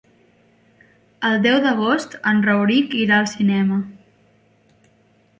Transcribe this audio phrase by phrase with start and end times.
[1.27, 3.77] El deu d'agost en Rauric irà al cinema.